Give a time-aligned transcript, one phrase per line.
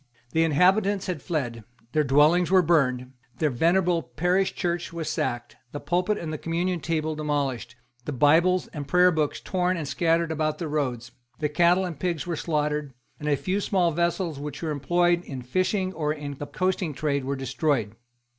[0.31, 1.63] The inhabitants had fled.
[1.91, 6.79] Their dwellings were burned; the venerable parish church was sacked, the pulpit and the communion
[6.79, 7.75] table demolished,
[8.05, 12.25] the Bibles and Prayer Books torn and scattered about the roads; the cattle and pigs
[12.25, 16.47] were slaughtered; and a few small vessels which were employed in fishing or in the
[16.47, 17.93] coasting trade, were destroyed.